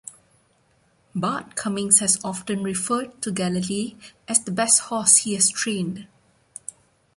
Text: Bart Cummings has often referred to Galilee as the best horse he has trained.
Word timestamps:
Bart 1.13 1.53
Cummings 1.55 1.99
has 1.99 2.19
often 2.23 2.63
referred 2.63 3.21
to 3.21 3.31
Galilee 3.31 3.95
as 4.27 4.39
the 4.43 4.49
best 4.49 4.79
horse 4.89 5.17
he 5.17 5.35
has 5.35 5.47
trained. 5.51 6.07